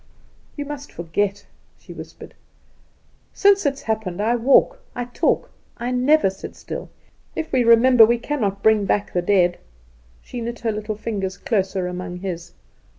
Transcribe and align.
"You 0.57 0.65
must 0.65 0.91
forget," 0.91 1.45
she 1.77 1.93
whispered. 1.93 2.33
"Since 3.35 3.67
it 3.67 3.81
happened 3.81 4.19
I 4.19 4.35
walk, 4.35 4.79
I 4.95 5.05
talk, 5.05 5.51
I 5.77 5.91
never 5.91 6.31
sit 6.31 6.55
still. 6.55 6.89
If 7.35 7.51
we 7.51 7.63
remember, 7.63 8.03
we 8.03 8.17
cannot 8.17 8.63
bring 8.63 8.85
back 8.85 9.13
the 9.13 9.21
dead." 9.21 9.59
She 10.23 10.41
knit 10.41 10.61
her 10.61 10.71
little 10.71 10.95
fingers 10.95 11.37
closer 11.37 11.85
among 11.85 12.17
his. 12.21 12.53